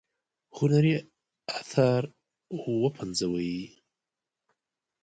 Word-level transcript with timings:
هنري 0.57 0.95
آثار 1.59 2.01
وپنځوي. 2.83 3.57